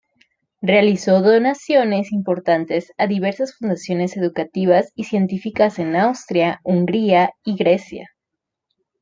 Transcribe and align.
Realizó 0.63 1.21
donaciones 1.21 2.11
importantes 2.11 2.91
a 2.97 3.05
diversas 3.05 3.53
fundaciones 3.55 4.17
educativas 4.17 4.91
y 4.95 5.03
científicas 5.03 5.77
en 5.77 5.95
Austria, 5.95 6.59
Hungría 6.63 7.33
y 7.43 7.55
Grecia. 7.55 8.09